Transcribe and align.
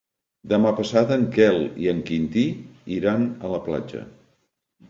Demà 0.53 0.71
passat 0.79 1.11
en 1.15 1.27
Quel 1.35 1.59
i 1.85 1.91
en 1.93 2.01
Quintí 2.09 2.47
iran 2.99 3.29
a 3.47 3.53
la 3.55 3.61
platja. 3.69 4.03